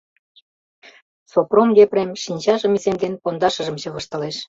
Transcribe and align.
Сопром 1.31 1.69
Епрем, 1.83 2.09
шинчажым 2.23 2.73
иземден, 2.77 3.13
пондашыжым 3.23 3.75
чывыштылеш. 3.81 4.37